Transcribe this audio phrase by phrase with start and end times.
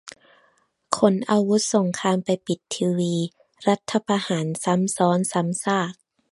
[0.97, 3.15] ขนอาวุธสงครามไปปิดทีวี
[3.67, 5.93] รัฐประหารซ้ำซ้อนซ้ำซาก